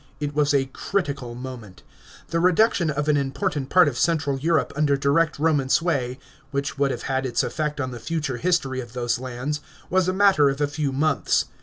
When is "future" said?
7.99-8.37